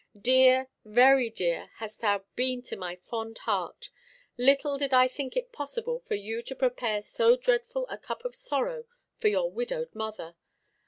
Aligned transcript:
dear, 0.19 0.67
very 0.83 1.29
dear, 1.29 1.69
hast 1.75 2.01
thou 2.01 2.23
been 2.35 2.63
to 2.63 2.75
my 2.75 2.95
fond 2.95 3.37
heart. 3.45 3.91
Little 4.35 4.79
did 4.79 4.95
I 4.95 5.07
think 5.07 5.37
it 5.37 5.51
possible 5.51 5.99
for 6.07 6.15
you 6.15 6.41
to 6.41 6.55
prepare 6.55 7.03
so 7.03 7.35
dreadful 7.37 7.85
a 7.87 7.99
cup 7.99 8.25
of 8.25 8.33
sorrow 8.33 8.85
for 9.19 9.27
your 9.27 9.51
widowed 9.51 9.93
mother. 9.93 10.33